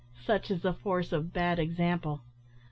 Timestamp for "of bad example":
1.11-2.21